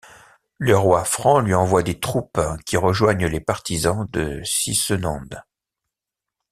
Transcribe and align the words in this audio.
Le 0.57 0.75
roi 0.75 1.05
franc 1.05 1.41
lui 1.41 1.53
envoie 1.53 1.83
des 1.83 1.99
troupes 1.99 2.41
qui 2.65 2.75
rejoignent 2.75 3.27
les 3.27 3.39
partisans 3.39 4.07
de 4.09 4.41
Sisenand. 4.43 5.27